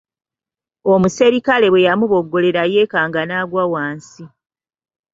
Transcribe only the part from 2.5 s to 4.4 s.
yeekanga n'agwa wansi.